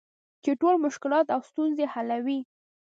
چې 0.43 0.51
ټول 0.61 0.75
مشکلات 0.85 1.27
او 1.35 1.41
ستونزې 1.49 1.85
حلوي. 1.93 2.39